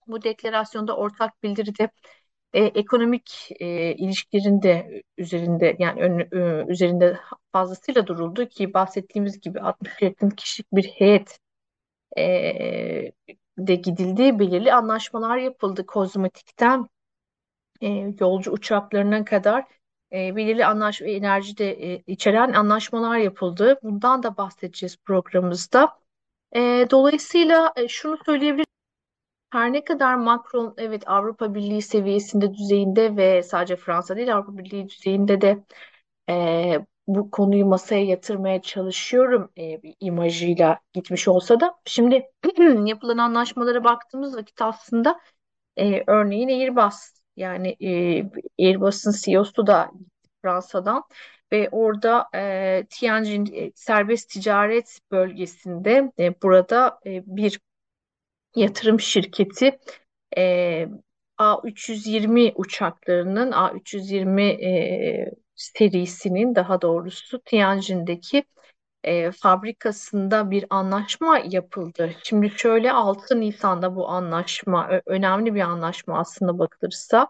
bu 0.06 0.22
deklarasyonda 0.22 0.96
ortak 0.96 1.42
bildiride 1.42 1.90
e, 2.52 2.64
ekonomik 2.64 3.48
e, 3.60 3.94
ilişkilerin 3.94 4.62
de 4.62 5.02
üzerinde 5.18 5.76
yani 5.78 6.02
ön, 6.02 6.18
e, 6.20 6.72
üzerinde 6.72 7.18
fazlasıyla 7.52 8.06
duruldu 8.06 8.48
ki 8.48 8.74
bahsettiğimiz 8.74 9.40
gibi 9.40 9.60
60 9.60 10.02
yakın 10.02 10.30
kişilik 10.30 10.72
bir 10.72 10.84
heyet 10.84 11.38
e, 12.18 13.12
de 13.58 13.74
gidildi. 13.74 14.38
Belirli 14.38 14.72
anlaşmalar 14.74 15.36
yapıldı 15.36 15.86
kozmetikten 15.86 16.88
e, 17.80 17.88
yolcu 18.20 18.50
uçaklarına 18.50 19.24
kadar 19.24 19.64
e, 20.12 20.36
belirli 20.36 20.66
anlaşma 20.66 21.06
enerji 21.06 21.58
de 21.58 21.92
e, 21.92 22.02
içeren 22.06 22.52
anlaşmalar 22.52 23.18
yapıldı. 23.18 23.78
Bundan 23.82 24.22
da 24.22 24.36
bahsedeceğiz 24.36 24.96
programımızda. 25.04 25.98
E, 26.54 26.86
dolayısıyla 26.90 27.72
e, 27.76 27.88
şunu 27.88 28.18
söyleyebilirim. 28.26 28.66
Her 29.50 29.72
ne 29.72 29.84
kadar 29.84 30.14
Macron 30.14 30.74
evet 30.78 31.08
Avrupa 31.08 31.54
Birliği 31.54 31.82
seviyesinde 31.82 32.54
düzeyinde 32.54 33.16
ve 33.16 33.42
sadece 33.42 33.76
Fransa 33.76 34.16
değil 34.16 34.34
Avrupa 34.34 34.58
Birliği 34.58 34.88
düzeyinde 34.88 35.40
de 35.40 35.64
e, 36.28 36.86
bu 37.06 37.30
konuyu 37.30 37.66
masaya 37.66 38.04
yatırmaya 38.04 38.62
çalışıyorum 38.62 39.52
e, 39.58 39.82
bir 39.82 39.94
imajıyla 40.00 40.80
gitmiş 40.92 41.28
olsa 41.28 41.60
da. 41.60 41.74
Şimdi 41.84 42.22
yapılan 42.86 43.18
anlaşmalara 43.18 43.84
baktığımız 43.84 44.36
vakit 44.36 44.62
aslında 44.62 45.20
e, 45.76 46.04
örneğin 46.06 46.48
Airbus. 46.48 46.94
Yani 47.36 47.76
e, 47.80 48.22
Airbus'un 48.58 49.12
CEO'su 49.22 49.66
da 49.66 49.90
Fransa'dan 50.42 51.02
ve 51.52 51.68
orada 51.72 52.28
e, 52.34 52.86
Tianjin 52.90 53.46
e, 53.54 53.72
serbest 53.74 54.30
ticaret 54.30 54.98
bölgesinde 55.10 56.12
e, 56.18 56.42
burada 56.42 57.00
e, 57.06 57.22
bir 57.26 57.60
yatırım 58.56 59.00
şirketi 59.00 59.78
e, 60.36 60.86
A320 61.38 62.52
uçaklarının 62.56 63.52
A320 63.52 64.42
e, 64.42 65.32
serisinin 65.54 66.54
daha 66.54 66.82
doğrusu 66.82 67.42
Tianjin'deki 67.44 68.44
e, 69.04 69.30
fabrikasında 69.32 70.50
bir 70.50 70.64
anlaşma 70.70 71.38
yapıldı. 71.50 72.12
Şimdi 72.24 72.50
şöyle 72.50 72.92
6 72.92 73.40
Nisan'da 73.40 73.96
bu 73.96 74.08
anlaşma 74.08 75.00
önemli 75.06 75.54
bir 75.54 75.60
anlaşma 75.60 76.18
aslında 76.20 76.58
bakılırsa 76.58 77.28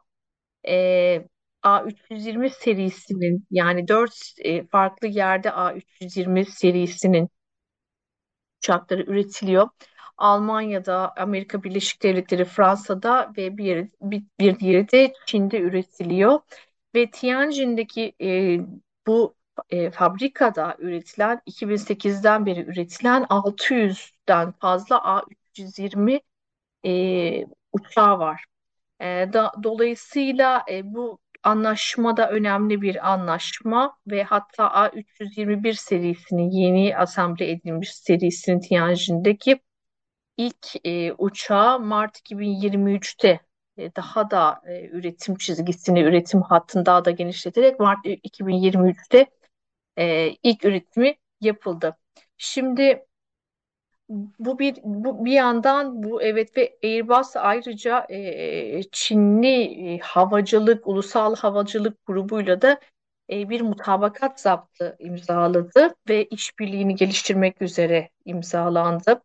e, 0.68 1.26
A320 1.62 2.50
serisinin 2.50 3.46
yani 3.50 3.88
4 3.88 4.14
e, 4.38 4.66
farklı 4.66 5.08
yerde 5.08 5.52
A320 5.52 6.44
serisinin 6.46 7.30
uçakları 8.58 9.02
üretiliyor. 9.02 9.68
Almanya'da, 10.16 11.12
Amerika 11.16 11.62
Birleşik 11.62 12.02
Devletleri, 12.02 12.44
Fransa'da 12.44 13.32
ve 13.36 13.56
bir, 13.56 13.64
yeri, 13.64 13.90
bir, 14.02 14.22
bir 14.40 14.58
diğeri 14.58 14.92
de 14.92 15.12
Çin'de 15.26 15.58
üretiliyor. 15.60 16.40
Ve 16.94 17.10
Tianjin'deki 17.10 18.12
e, 18.20 18.58
bu 19.06 19.34
e, 19.70 19.90
fabrikada 19.90 20.76
üretilen 20.78 21.40
2008'den 21.46 22.46
beri 22.46 22.60
üretilen 22.60 23.22
600'den 23.22 24.52
fazla 24.52 24.96
A320 24.96 26.20
e, 26.84 27.46
uçağı 27.72 28.18
var. 28.18 28.44
E, 29.00 29.06
da, 29.32 29.52
dolayısıyla 29.62 30.64
e, 30.70 30.94
bu 30.94 31.18
anlaşma 31.42 32.16
da 32.16 32.30
önemli 32.30 32.82
bir 32.82 33.12
anlaşma 33.12 33.98
ve 34.06 34.22
hatta 34.22 34.64
A321 34.64 35.74
serisinin 35.74 36.50
yeni 36.50 36.96
asamble 36.96 37.50
edilmiş 37.50 37.94
serisinin 37.94 38.60
Tianjin'deki 38.60 39.60
ilk 40.36 40.86
e, 40.86 41.12
uçağı 41.12 41.80
Mart 41.80 42.18
2023'te 42.18 43.28
e, 43.28 43.40
daha 43.78 44.30
da 44.30 44.62
e, 44.66 44.88
üretim 44.88 45.36
çizgisini, 45.36 46.02
üretim 46.02 46.42
hattını 46.42 46.86
daha 46.86 47.04
da 47.04 47.10
genişleterek 47.10 47.80
Mart 47.80 47.98
2023'te 48.04 49.26
e, 49.96 50.30
ilk 50.42 50.64
üretimi 50.64 51.14
yapıldı. 51.40 51.96
Şimdi 52.36 53.06
bu 54.38 54.58
bir 54.58 54.76
bu 54.84 55.24
bir 55.24 55.32
yandan 55.32 56.02
bu 56.02 56.22
evet 56.22 56.56
ve 56.56 56.78
Airbus 56.84 57.36
ayrıca 57.36 58.06
e, 58.10 58.82
Çinli 58.92 59.64
e, 59.94 59.98
havacılık 59.98 60.86
ulusal 60.86 61.36
havacılık 61.36 62.06
grubuyla 62.06 62.62
da 62.62 62.80
e, 63.30 63.48
bir 63.48 63.60
mutabakat 63.60 64.40
zaptı 64.40 64.96
imzaladı 64.98 65.94
ve 66.08 66.24
işbirliğini 66.24 66.94
geliştirmek 66.94 67.62
üzere 67.62 68.10
imzalandı. 68.24 69.22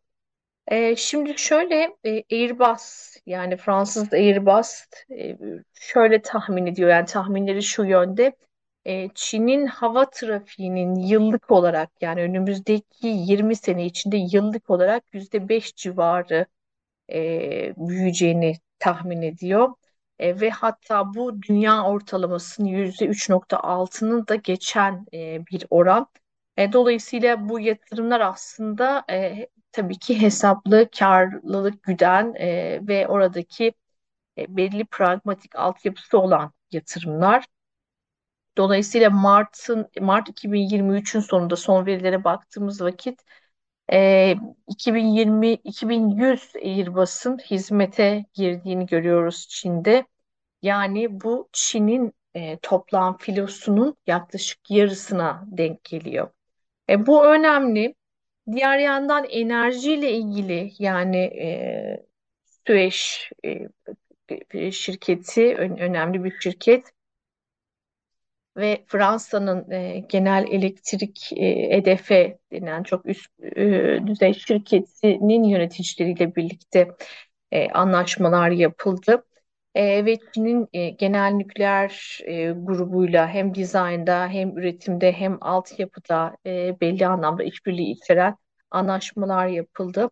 E, 0.68 0.96
şimdi 0.96 1.38
şöyle 1.38 1.98
e, 2.06 2.24
Airbus 2.32 3.16
yani 3.26 3.58
Fransız 3.58 4.14
Airbus 4.14 4.86
e, 5.12 5.38
şöyle 5.74 6.22
tahmin 6.22 6.66
ediyor 6.66 6.90
yani 6.90 7.06
tahminleri 7.06 7.64
şu 7.64 7.84
yönde 7.84 8.36
e, 8.86 9.10
Çin'in 9.16 9.66
hava 9.68 10.10
trafiğinin 10.10 10.96
yıllık 10.96 11.52
olarak 11.52 11.92
yani 12.02 12.22
önümüzdeki 12.22 13.08
20 13.08 13.56
sene 13.56 13.86
içinde 13.86 14.18
yıllık 14.18 14.70
olarak 14.70 15.04
%5 15.14 15.76
civarı 15.76 16.46
e, 17.14 17.74
büyüyeceğini 17.78 18.56
tahmin 18.80 19.22
ediyor. 19.22 19.74
E, 20.20 20.42
ve 20.42 20.50
hatta 20.50 21.14
bu 21.16 21.42
dünya 21.42 21.84
ortalamasının 21.84 22.68
%3.6'nın 22.68 24.28
da 24.28 24.36
geçen 24.36 25.06
e, 25.14 25.46
bir 25.46 25.66
oran. 25.70 26.08
E, 26.58 26.74
dolayısıyla 26.74 27.50
bu 27.50 27.60
yatırımlar 27.60 28.22
aslında 28.22 29.06
e, 29.12 29.48
tabii 29.78 30.00
ki 30.00 30.22
hesaplı 30.22 30.90
karlılık 31.00 31.84
güden 31.84 32.34
e, 32.40 32.80
ve 32.88 33.08
oradaki 33.08 33.74
e, 34.38 34.58
belli 34.58 34.86
pragmatik 34.86 35.56
altyapısı 35.56 36.20
olan 36.20 36.54
yatırımlar. 36.72 37.46
Dolayısıyla 38.58 39.10
Mart'ın 39.10 39.90
Mart 40.02 40.30
2023'ün 40.30 41.20
sonunda 41.20 41.56
son 41.56 41.86
verilere 41.86 42.24
baktığımız 42.24 42.82
vakit 42.82 43.22
e, 43.94 44.36
2020 44.68 45.54
2100 45.54 46.56
Airbus'un 46.56 47.38
hizmete 47.38 48.26
girdiğini 48.34 48.86
görüyoruz 48.86 49.48
Çin'de. 49.50 50.08
Yani 50.62 51.22
bu 51.22 51.50
Çin'in 51.54 52.14
e, 52.34 52.60
toplam 52.60 53.18
filosunun 53.18 53.98
yaklaşık 54.08 54.72
yarısına 54.72 55.44
denk 55.48 55.84
geliyor. 55.84 56.32
E, 56.90 57.08
bu 57.08 57.26
önemli. 57.26 57.96
Diğer 58.52 58.78
yandan 58.80 59.26
enerjiyle 59.30 60.12
ilgili 60.12 60.72
yani 60.80 61.18
e, 61.18 62.06
Süveyş 62.68 63.32
e, 64.54 64.72
şirketi 64.72 65.56
ön- 65.56 65.78
önemli 65.78 66.24
bir 66.24 66.32
şirket 66.40 66.94
ve 68.58 68.84
Fransa'nın 68.88 69.72
e, 69.72 70.00
genel 70.10 70.46
elektrik 70.52 71.30
e, 71.36 71.46
EDF 71.78 72.38
denen 72.52 72.84
çok 72.84 73.06
üst 73.06 73.32
e, 73.56 74.00
düzey 74.08 74.34
şirketinin 74.34 75.44
yöneticileriyle 75.44 76.36
birlikte 76.36 76.88
e, 77.52 77.70
anlaşmalar 77.70 78.50
yapıldı. 78.52 79.24
E, 79.78 80.06
ve 80.06 80.18
Çin'in 80.34 80.68
e, 80.74 80.90
genel 80.90 81.32
nükleer 81.32 82.20
e, 82.26 82.52
grubuyla 82.52 83.28
hem 83.28 83.56
dizaynda 83.56 84.28
hem 84.28 84.58
üretimde 84.58 85.12
hem 85.12 85.38
altyapıda 85.42 86.38
e, 86.46 86.82
belli 86.82 87.08
anlamda 87.08 87.44
işbirliği 87.44 87.92
içeren 87.92 88.36
anlaşmalar 88.72 89.48
yapıldı. 89.48 90.10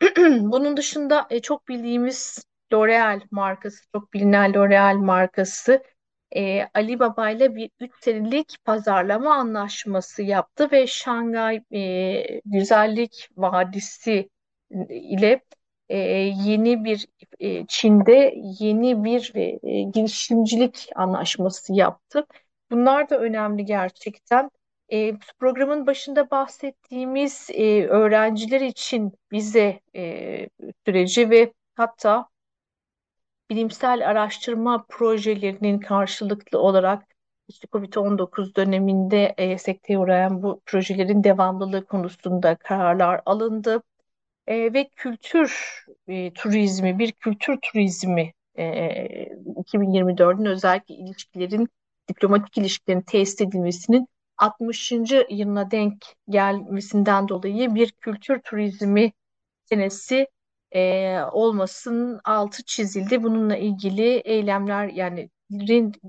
Bunun 0.40 0.76
dışında 0.76 1.26
e, 1.30 1.40
çok 1.40 1.68
bildiğimiz 1.68 2.44
L'Oreal 2.72 3.20
markası, 3.30 3.84
çok 3.92 4.12
bilinen 4.12 4.54
L'Oreal 4.54 4.96
markası 4.96 5.82
e, 6.36 6.64
Alibaba 6.74 7.30
ile 7.30 7.54
bir 7.56 7.70
3 7.80 7.92
senelik 8.00 8.56
pazarlama 8.64 9.34
anlaşması 9.34 10.22
yaptı 10.22 10.68
ve 10.72 10.86
Şangay 10.86 11.62
Güzellik 12.44 13.28
Vadisi 13.36 14.30
ile 14.90 15.40
e, 15.88 15.98
yeni 16.44 16.84
bir 16.84 17.06
e, 17.40 17.66
Çin'de 17.66 18.34
yeni 18.60 19.04
bir 19.04 19.32
e, 19.34 19.82
girişimcilik 19.82 20.88
anlaşması 20.96 21.74
yaptı. 21.74 22.26
Bunlar 22.70 23.10
da 23.10 23.18
önemli 23.18 23.64
gerçekten. 23.64 24.50
E, 24.92 25.18
programın 25.38 25.86
başında 25.86 26.30
bahsettiğimiz 26.30 27.50
e, 27.54 27.86
öğrenciler 27.86 28.60
için 28.60 29.12
vize 29.32 29.80
e, 29.96 30.48
süreci 30.86 31.30
ve 31.30 31.52
hatta 31.74 32.28
bilimsel 33.50 34.10
araştırma 34.10 34.84
projelerinin 34.88 35.78
karşılıklı 35.78 36.58
olarak 36.58 37.02
işte 37.48 37.68
COVID-19 37.72 38.54
döneminde 38.54 39.34
e, 39.36 39.58
sekteye 39.58 39.98
uğrayan 39.98 40.42
bu 40.42 40.60
projelerin 40.66 41.24
devamlılığı 41.24 41.84
konusunda 41.84 42.54
kararlar 42.56 43.20
alındı. 43.26 43.82
E, 44.46 44.74
ve 44.74 44.88
kültür 44.88 45.80
e, 46.08 46.32
turizmi, 46.32 46.98
bir 46.98 47.12
kültür 47.12 47.58
turizmi 47.62 48.32
e, 48.58 48.64
2024'ün 49.56 50.44
özellikle 50.44 50.94
ilişkilerin, 50.94 51.68
diplomatik 52.08 52.58
ilişkilerin 52.58 53.00
tesis 53.00 53.40
edilmesinin 53.40 54.08
60. 54.38 54.92
yılına 55.30 55.70
denk 55.70 56.04
gelmesinden 56.28 57.28
dolayı 57.28 57.74
bir 57.74 57.92
kültür 57.92 58.40
turizmi 58.42 59.12
senesi 59.64 60.26
e, 60.72 61.18
olmasın 61.32 62.20
altı 62.24 62.64
çizildi. 62.64 63.22
Bununla 63.22 63.56
ilgili 63.56 64.16
eylemler 64.16 64.88
yani 64.88 65.30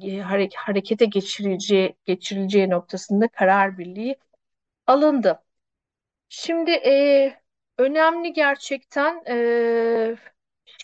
e, 0.02 0.20
harekete 0.56 1.06
geçirileceği, 1.06 1.96
geçirileceği 2.06 2.70
noktasında 2.70 3.28
karar 3.28 3.78
birliği 3.78 4.16
alındı. 4.88 5.44
Şimdi 6.30 6.72
e, 6.72 7.45
önemli 7.78 8.34
gerçekten 8.34 9.24
e, 9.30 10.16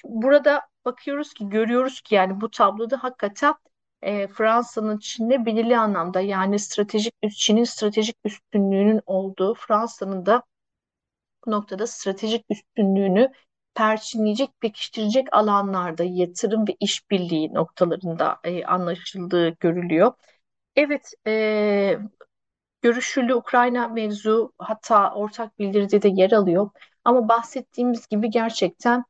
burada 0.03 0.61
bakıyoruz 0.85 1.33
ki 1.33 1.49
görüyoruz 1.49 2.01
ki 2.01 2.15
yani 2.15 2.41
bu 2.41 2.51
tabloda 2.51 3.03
hakikaten 3.03 3.53
e, 4.01 4.27
Fransa'nın 4.27 4.97
Çin'de 4.97 5.45
belirli 5.45 5.77
anlamda 5.77 6.21
yani 6.21 6.59
stratejik 6.59 7.13
Çin'in 7.37 7.63
stratejik 7.63 8.17
üstünlüğünün 8.25 9.01
olduğu 9.05 9.53
Fransa'nın 9.53 10.25
da 10.25 10.43
bu 11.45 11.51
noktada 11.51 11.87
stratejik 11.87 12.45
üstünlüğünü 12.49 13.31
perçinleyecek, 13.75 14.49
pekiştirecek 14.61 15.27
alanlarda 15.31 16.03
yatırım 16.03 16.67
ve 16.67 16.75
işbirliği 16.79 17.53
noktalarında 17.53 18.39
e, 18.43 18.65
anlaşıldığı 18.65 19.49
görülüyor. 19.49 20.13
Evet, 20.75 21.13
e, 21.27 21.97
görüşülü 22.81 23.35
Ukrayna 23.35 23.87
mevzu 23.87 24.53
hatta 24.57 25.13
ortak 25.13 25.59
bildiride 25.59 26.01
de 26.01 26.09
yer 26.09 26.31
alıyor. 26.31 26.69
Ama 27.03 27.27
bahsettiğimiz 27.29 28.07
gibi 28.07 28.29
gerçekten 28.29 29.03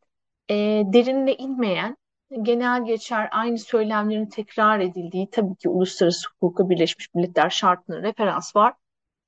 e, 0.49 0.55
derinine 0.85 1.35
inmeyen, 1.35 1.97
genel 2.41 2.85
geçer 2.85 3.29
aynı 3.31 3.57
söylemlerin 3.57 4.25
tekrar 4.25 4.79
edildiği 4.79 5.29
tabii 5.29 5.55
ki 5.55 5.69
uluslararası 5.69 6.29
hukuka 6.29 6.69
Birleşmiş 6.69 7.13
Milletler 7.13 7.49
şartına 7.49 8.01
referans 8.01 8.55
var. 8.55 8.73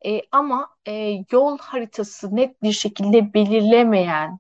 E, 0.06 0.22
ama 0.32 0.70
e, 0.88 1.24
yol 1.32 1.58
haritası 1.58 2.36
net 2.36 2.64
bir 2.64 2.72
şekilde 2.72 3.34
belirlemeyen, 3.34 4.40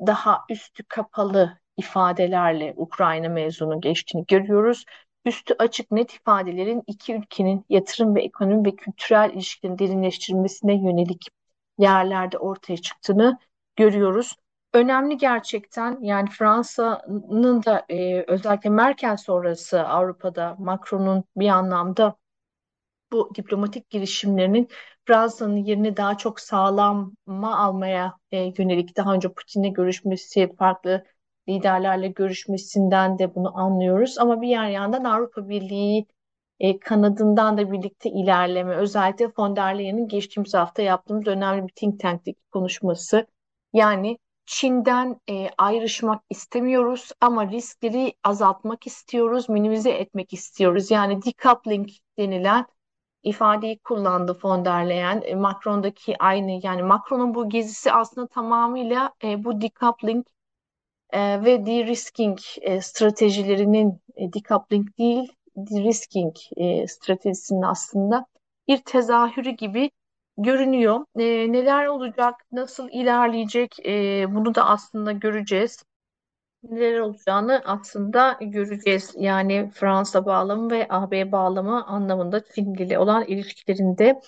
daha 0.00 0.44
üstü 0.50 0.84
kapalı 0.84 1.58
ifadelerle 1.76 2.74
Ukrayna 2.76 3.28
mezunu 3.28 3.80
geçtiğini 3.80 4.24
görüyoruz. 4.26 4.84
Üstü 5.26 5.54
açık 5.58 5.90
net 5.90 6.12
ifadelerin 6.14 6.82
iki 6.86 7.14
ülkenin 7.14 7.64
yatırım 7.68 8.14
ve 8.14 8.22
ekonomi 8.22 8.66
ve 8.66 8.76
kültürel 8.76 9.30
ilişkilerin 9.34 9.78
derinleştirilmesine 9.78 10.74
yönelik 10.74 11.28
yerlerde 11.78 12.38
ortaya 12.38 12.76
çıktığını 12.76 13.38
görüyoruz. 13.76 14.36
Önemli 14.72 15.16
gerçekten 15.16 15.98
yani 16.00 16.30
Fransa'nın 16.30 17.62
da 17.62 17.84
e, 17.88 18.24
özellikle 18.28 18.70
Merkel 18.70 19.16
sonrası 19.16 19.88
Avrupa'da 19.88 20.56
Macron'un 20.58 21.24
bir 21.36 21.48
anlamda 21.48 22.16
bu 23.12 23.34
diplomatik 23.34 23.90
girişimlerinin 23.90 24.68
Fransa'nın 25.06 25.56
yerini 25.56 25.96
daha 25.96 26.16
çok 26.18 26.40
sağlama 26.40 27.58
almaya 27.58 28.14
e, 28.32 28.52
yönelik 28.58 28.96
daha 28.96 29.14
önce 29.14 29.28
Putin'le 29.32 29.72
görüşmesi, 29.72 30.56
farklı 30.56 31.04
liderlerle 31.48 32.08
görüşmesinden 32.08 33.18
de 33.18 33.34
bunu 33.34 33.58
anlıyoruz. 33.58 34.18
Ama 34.18 34.40
bir 34.42 34.48
yer 34.48 34.68
yandan 34.68 35.04
Avrupa 35.04 35.48
Birliği 35.48 36.06
e, 36.60 36.78
kanadından 36.78 37.58
da 37.58 37.72
birlikte 37.72 38.10
ilerleme, 38.10 38.76
özellikle 38.76 39.32
von 39.38 39.56
der 39.56 39.78
Leyen'in 39.78 40.08
geçtiğimiz 40.08 40.54
hafta 40.54 40.82
yaptığımız 40.82 41.26
önemli 41.26 41.68
bir 41.68 41.72
think 41.76 42.00
tank'teki 42.00 42.40
konuşması. 42.52 43.26
Yani 43.72 44.18
Çin'den 44.46 45.20
e, 45.30 45.48
ayrışmak 45.58 46.22
istemiyoruz 46.30 47.10
ama 47.20 47.50
riskleri 47.50 48.14
azaltmak 48.24 48.86
istiyoruz, 48.86 49.48
minimize 49.48 49.90
etmek 49.90 50.32
istiyoruz. 50.32 50.90
Yani 50.90 51.22
decoupling 51.22 51.88
denilen 52.18 52.66
ifadeyi 53.22 53.78
kullandı 53.78 54.38
von 54.44 54.64
der 54.64 54.88
Leyen. 54.88 55.22
E, 55.24 55.34
Macron'daki 55.34 56.16
aynı 56.18 56.60
yani 56.62 56.82
Macron'un 56.82 57.34
bu 57.34 57.48
gezisi 57.48 57.92
aslında 57.92 58.26
tamamıyla 58.26 59.12
e, 59.24 59.44
bu 59.44 59.60
decoupling 59.60 60.26
e, 61.10 61.44
ve 61.44 61.66
de-risking 61.66 62.38
e, 62.62 62.80
stratejilerinin 62.80 64.00
e, 64.16 64.32
decoupling 64.32 64.98
değil 64.98 65.32
de-risking 65.56 66.34
e, 66.56 66.86
stratejisinin 66.86 67.62
aslında 67.62 68.26
bir 68.68 68.78
tezahürü 68.78 69.50
gibi 69.50 69.90
görünüyor. 70.38 71.00
E, 71.18 71.52
neler 71.52 71.86
olacak, 71.86 72.34
nasıl 72.52 72.88
ilerleyecek 72.92 73.86
e, 73.86 74.24
bunu 74.34 74.54
da 74.54 74.66
aslında 74.66 75.12
göreceğiz. 75.12 75.82
Neler 76.62 76.98
olacağını 77.00 77.62
aslında 77.64 78.38
göreceğiz. 78.40 79.14
Yani 79.18 79.70
Fransa 79.74 80.26
bağlamı 80.26 80.70
ve 80.70 80.86
AB 80.90 81.32
bağlamı 81.32 81.86
anlamında 81.86 82.44
Çin 82.54 82.74
ile 82.74 82.98
olan 82.98 83.24
ilişkilerinde. 83.24 84.20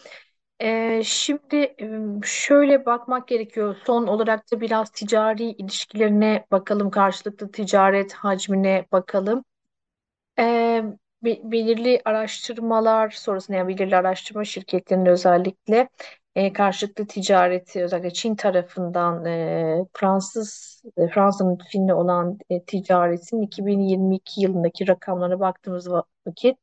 Ee, 0.61 1.03
şimdi 1.05 1.77
şöyle 2.25 2.87
bakmak 2.87 3.29
gerekiyor. 3.29 3.77
Son 3.87 4.07
olarak 4.07 4.53
da 4.53 4.61
biraz 4.61 4.91
ticari 4.91 5.45
ilişkilerine 5.45 6.47
bakalım, 6.51 6.91
karşılıklı 6.91 7.51
ticaret 7.53 8.13
hacmine 8.13 8.87
bakalım. 8.93 9.45
Ee, 10.39 10.85
be- 11.25 11.41
belirli 11.53 12.03
araştırmalar 12.05 13.11
sonrasında 13.11 13.57
yani 13.57 13.69
belirli 13.69 13.97
araştırma 13.97 14.45
şirketlerinin 14.45 15.07
özellikle 15.07 15.89
e, 16.35 16.53
karşılıklı 16.53 17.07
ticareti 17.07 17.85
özellikle 17.85 18.13
Çin 18.13 18.37
tarafından 18.37 19.25
e, 19.25 19.87
Fransız 19.95 20.83
e, 20.97 21.09
Fransa'nın 21.09 21.59
Çin'le 21.73 21.89
olan 21.95 22.39
e, 22.51 22.65
ticaretin 22.65 23.43
2022 23.43 24.41
yılındaki 24.43 24.89
rakamlara 24.89 25.41
baktığımız 25.41 25.89
vakit 26.27 26.59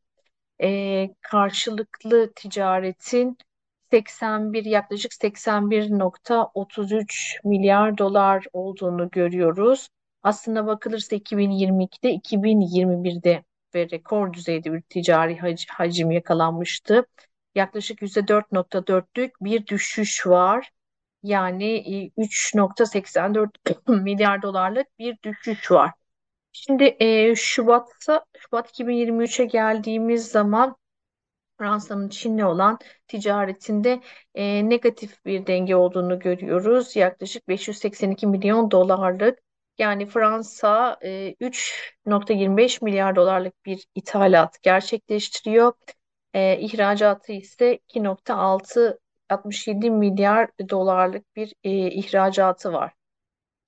e, 0.64 1.10
karşılıklı 1.22 2.34
ticaretin 2.36 3.38
81 3.96 4.66
yaklaşık 4.66 5.12
81.33 5.12 7.40
milyar 7.44 7.98
dolar 7.98 8.46
olduğunu 8.54 9.10
görüyoruz. 9.10 9.90
Aslında 10.24 10.68
bakılırsa 10.68 11.16
2022'de 11.16 12.16
2021'de 12.16 13.44
ve 13.76 13.90
rekor 13.90 14.34
düzeyde 14.34 14.74
bir 14.74 14.82
ticari 14.82 15.38
hac 15.38 15.66
hacim 15.70 16.12
yakalanmıştı. 16.12 17.06
Yaklaşık 17.56 18.02
%4.4'lük 18.02 19.32
bir 19.42 19.68
düşüş 19.68 20.28
var. 20.28 20.72
Yani 21.24 21.66
3.84 22.18 23.50
milyar 24.04 24.42
dolarlık 24.42 25.00
bir 25.00 25.18
düşüş 25.24 25.72
var. 25.72 25.92
Şimdi 26.52 26.96
e, 27.00 27.36
Şubat'ta 27.36 28.26
Şubat 28.38 28.80
2023'e 28.80 29.46
geldiğimiz 29.46 30.28
zaman 30.28 30.76
Fransa'nın 31.58 32.10
Çin'le 32.10 32.44
olan 32.44 32.80
ticaretinde 33.08 34.02
e, 34.36 34.70
negatif 34.70 35.26
bir 35.26 35.48
denge 35.48 35.76
olduğunu 35.76 36.20
görüyoruz. 36.20 36.96
Yaklaşık 36.96 37.48
582 37.48 38.28
milyon 38.28 38.72
dolarlık 38.72 39.40
yani 39.78 40.06
Fransa 40.06 40.98
e, 41.02 41.36
3.25 41.42 42.84
milyar 42.84 43.16
dolarlık 43.16 43.66
bir 43.66 43.88
ithalat 43.96 44.62
gerçekleştiriyor. 44.64 45.74
E, 46.34 46.60
ihracatı 46.60 47.34
ise 47.34 47.80
2.667 47.90 49.90
milyar 49.90 50.50
dolarlık 50.70 51.36
bir 51.36 51.54
e, 51.64 51.92
ihracatı 51.92 52.74
var. 52.74 52.94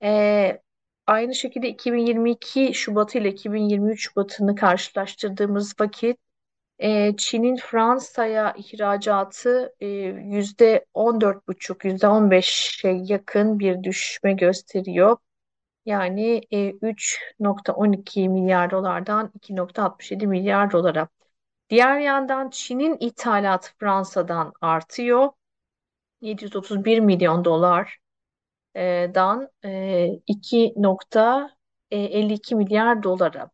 E, 0.03 0.61
aynı 1.07 1.35
şekilde 1.35 1.69
2022 1.69 2.73
Şubatı 2.73 3.17
ile 3.17 3.29
2023 3.29 4.01
Şubat'ını 4.01 4.55
karşılaştırdığımız 4.55 5.73
vakit 5.79 6.17
e, 6.79 7.15
Çin'in 7.17 7.55
Fransa'ya 7.55 8.53
ihracatı 8.57 9.75
e, 9.79 9.87
yüzde 9.87 10.85
on 10.93 11.21
dört 11.21 11.47
buçuk, 11.47 11.85
yüzde 11.85 12.07
on 12.07 12.31
beşe 12.31 12.89
yakın 12.89 13.59
bir 13.59 13.83
düşme 13.83 14.33
gösteriyor. 14.33 15.17
Yani 15.85 16.41
e, 16.51 16.69
3.12 16.69 18.29
milyar 18.29 18.71
dolardan 18.71 19.31
2.67 19.35 20.27
milyar 20.27 20.71
dolara. 20.71 21.07
Diğer 21.69 21.99
yandan 21.99 22.49
Çin'in 22.49 22.97
ithalatı 22.99 23.71
Fransa'dan 23.79 24.53
artıyor. 24.61 25.29
731 26.21 26.99
milyon 26.99 27.45
dolardan 27.45 27.89
e, 29.63 30.09
2.52 30.27 32.55
milyar 32.55 33.03
dolara. 33.03 33.49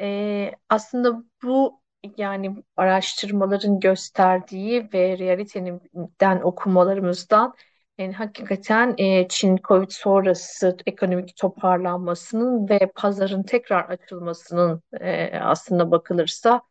E, 0.00 0.52
aslında 0.68 1.24
bu 1.42 1.80
yani 2.16 2.64
araştırmaların 2.76 3.80
gösterdiği 3.80 4.88
ve 4.94 5.18
realiteden 5.18 6.40
okumalarımızdan 6.42 7.54
yani 7.98 8.12
hakikaten 8.12 8.94
e, 8.98 9.28
Çin 9.28 9.56
Covid 9.56 9.90
sonrası 9.90 10.76
ekonomik 10.86 11.36
toparlanmasının 11.36 12.68
ve 12.68 12.92
pazarın 12.96 13.42
tekrar 13.42 13.84
açılmasının 13.84 14.82
e, 15.00 15.38
aslında 15.38 15.90
bakılırsa 15.90 16.62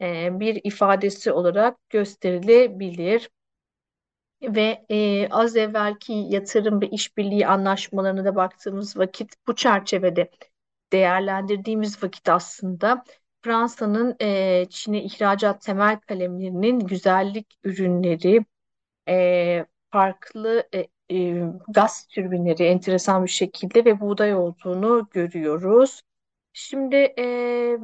e, 0.00 0.40
bir 0.40 0.60
ifadesi 0.64 1.32
olarak 1.32 1.88
gösterilebilir. 1.90 3.30
Ve 4.42 4.84
e, 4.90 5.28
az 5.28 5.56
evvelki 5.56 6.12
yatırım 6.12 6.80
ve 6.80 6.88
işbirliği 6.88 7.46
anlaşmalarına 7.46 8.24
da 8.24 8.36
baktığımız 8.36 8.96
vakit 8.96 9.34
bu 9.46 9.54
çerçevede 9.56 10.30
değerlendirdiğimiz 10.92 12.02
vakit 12.02 12.28
aslında 12.28 13.04
Fransa'nın 13.42 14.16
e, 14.20 14.66
Çin'e 14.70 15.02
ihracat 15.02 15.62
temel 15.62 16.00
kalemlerinin 16.00 16.80
güzellik 16.80 17.54
ürünleri, 17.64 18.44
e, 19.08 19.66
farklı 19.92 20.68
e, 20.74 20.86
e, 21.16 21.42
gaz 21.68 22.06
türbinleri 22.06 22.64
enteresan 22.64 23.24
bir 23.24 23.30
şekilde 23.30 23.84
ve 23.84 24.00
buğday 24.00 24.34
olduğunu 24.36 25.08
görüyoruz. 25.12 26.02
Şimdi 26.52 26.96
e, 27.18 27.78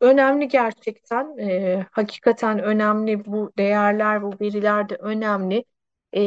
önemli 0.00 0.48
gerçekten, 0.48 1.38
e, 1.38 1.86
hakikaten 1.92 2.58
önemli 2.58 3.24
bu 3.24 3.52
değerler, 3.58 4.22
bu 4.22 4.30
veriler 4.40 4.88
de 4.88 4.94
önemli. 4.96 5.64
E, 6.16 6.20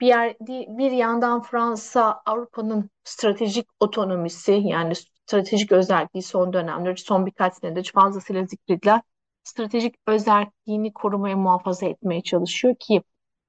bir 0.00 0.06
yer, 0.06 0.36
bir 0.78 0.90
yandan 0.90 1.42
Fransa 1.42 2.22
Avrupa'nın 2.26 2.90
stratejik 3.04 3.68
otonomisi 3.80 4.52
yani 4.52 4.94
stratejik 5.28 5.72
özelliği 5.72 6.22
son 6.22 6.52
dönemde, 6.52 6.96
son 6.96 7.26
birkaç 7.26 7.54
senedir 7.54 7.92
fazlasıyla 7.94 8.46
zikredilen 8.46 9.02
stratejik 9.44 9.94
özelliğini 10.06 10.92
korumaya 10.92 11.36
muhafaza 11.36 11.86
etmeye 11.86 12.22
çalışıyor 12.22 12.74
ki 12.80 13.02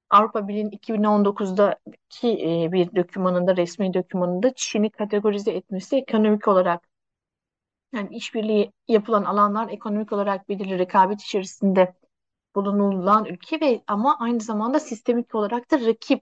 Avrupa 0.09 0.47
Birliği'nin 0.47 0.71
2019'daki 0.71 2.27
e, 2.27 2.71
bir 2.71 2.95
dokümanında, 2.95 3.57
resmi 3.57 3.93
dokümanında 3.93 4.53
Çin'i 4.55 4.89
kategorize 4.89 5.51
etmesi 5.51 5.95
ekonomik 5.97 6.47
olarak 6.47 6.89
yani 7.93 8.15
işbirliği 8.15 8.71
yapılan 8.87 9.23
alanlar 9.23 9.69
ekonomik 9.69 10.11
olarak 10.13 10.49
belirli 10.49 10.79
rekabet 10.79 11.21
içerisinde 11.21 11.93
bulunulan 12.55 13.25
ülke 13.25 13.61
ve 13.61 13.83
ama 13.87 14.17
aynı 14.19 14.39
zamanda 14.39 14.79
sistemik 14.79 15.35
olarak 15.35 15.71
da 15.71 15.79
rakip 15.79 16.21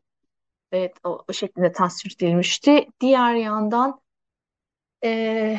evet, 0.72 0.98
o, 1.04 1.24
o 1.30 1.34
şeklinde 1.34 1.72
tasvir 1.72 2.16
edilmişti. 2.18 2.88
Diğer 3.02 3.36
yandan 3.36 4.00
e, 5.04 5.58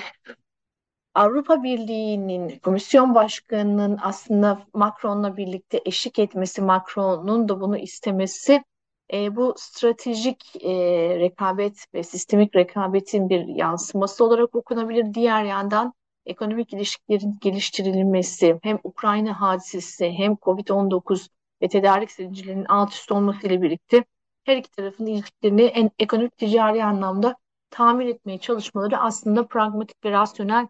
Avrupa 1.15 1.63
Birliği'nin 1.63 2.59
Komisyon 2.59 3.15
Başkanı'nın 3.15 3.99
aslında 4.03 4.67
Macron'la 4.75 5.37
birlikte 5.37 5.81
eşlik 5.85 6.19
etmesi, 6.19 6.63
Macron'un 6.63 7.49
da 7.49 7.61
bunu 7.61 7.79
istemesi 7.79 8.65
e, 9.13 9.37
bu 9.37 9.55
stratejik 9.57 10.65
e, 10.65 10.71
rekabet 11.19 11.95
ve 11.95 12.03
sistemik 12.03 12.57
rekabetin 12.57 13.29
bir 13.29 13.47
yansıması 13.47 14.25
olarak 14.25 14.55
okunabilir. 14.55 15.15
Diğer 15.15 15.45
yandan 15.45 15.95
ekonomik 16.27 16.73
ilişkilerin 16.73 17.39
geliştirilmesi, 17.41 18.59
hem 18.63 18.79
Ukrayna 18.85 19.41
hadisesi 19.41 20.11
hem 20.11 20.33
Covid-19 20.33 21.29
ve 21.63 21.69
tedarik 21.69 22.11
zincirlerinin 22.11 22.65
alt 22.65 22.93
üst 22.93 23.13
olmasıyla 23.13 23.63
birlikte 23.63 24.05
her 24.45 24.57
iki 24.57 24.71
tarafın 24.71 25.07
ilişkilerini 25.07 25.63
en 25.63 25.91
ekonomik 25.99 26.39
ticari 26.39 26.85
anlamda 26.85 27.37
tamir 27.71 28.07
etmeye 28.07 28.39
çalışmaları 28.39 28.99
aslında 28.99 29.47
pragmatik 29.47 30.05
ve 30.05 30.11
rasyonel 30.11 30.69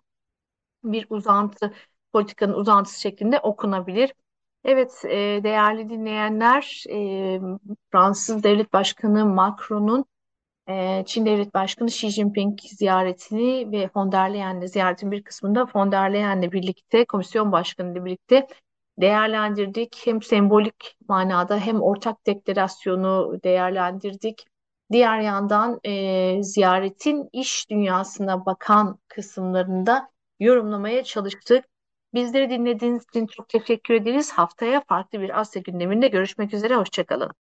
bir 0.84 1.06
uzantı, 1.10 1.74
politikanın 2.12 2.54
uzantısı 2.54 3.00
şeklinde 3.00 3.40
okunabilir. 3.40 4.14
Evet, 4.64 5.02
e, 5.04 5.40
değerli 5.44 5.90
dinleyenler, 5.90 6.84
e, 6.90 7.40
Fransız 7.92 8.42
Devlet 8.44 8.72
Başkanı 8.72 9.26
Macron'un 9.26 10.04
e, 10.68 11.04
Çin 11.06 11.26
Devlet 11.26 11.54
Başkanı 11.54 11.88
Xi 11.88 12.10
Jinping 12.10 12.60
ziyaretini 12.60 13.72
ve 13.72 13.90
von 13.96 14.12
der 14.12 14.34
Leyen'le 14.34 14.66
ziyaretin 14.66 15.10
bir 15.10 15.22
kısmında 15.22 15.66
von 15.74 15.92
der 15.92 16.12
Leyen'le 16.12 16.52
birlikte, 16.52 17.04
Komisyon 17.04 17.52
Başkanı 17.52 17.92
ile 17.92 18.04
birlikte 18.04 18.46
değerlendirdik. 19.00 20.02
Hem 20.06 20.22
sembolik 20.22 20.96
manada 21.08 21.58
hem 21.58 21.82
ortak 21.82 22.26
deklarasyonu 22.26 23.40
değerlendirdik. 23.44 24.44
Diğer 24.92 25.20
yandan 25.20 25.80
e, 25.84 26.42
ziyaretin 26.42 27.28
iş 27.32 27.70
dünyasına 27.70 28.46
bakan 28.46 28.98
kısımlarında 29.08 30.10
yorumlamaya 30.40 31.04
çalıştık. 31.04 31.64
Bizleri 32.14 32.50
dinlediğiniz 32.50 33.02
için 33.08 33.26
çok 33.26 33.48
teşekkür 33.48 33.94
ederiz. 33.94 34.32
Haftaya 34.32 34.82
farklı 34.88 35.20
bir 35.20 35.40
Asya 35.40 35.62
gündeminde 35.62 36.08
görüşmek 36.08 36.54
üzere. 36.54 36.76
Hoşçakalın. 36.76 37.30